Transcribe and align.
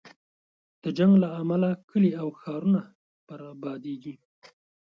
د 0.83 0.85
جنګ 0.97 1.13
له 1.23 1.27
امله 1.41 1.69
کلی 1.89 2.11
او 2.21 2.27
ښارونه 2.39 2.81
بربادېږي. 3.27 4.13